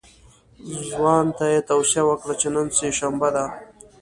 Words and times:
ځوان 0.91 1.25
ته 1.37 1.45
یې 1.53 1.59
توصیه 1.69 2.03
وکړه 2.05 2.33
چې 2.41 2.47
نن 2.55 2.67
سه 2.77 2.87
شنبه 2.99 3.29
ده. 3.35 3.45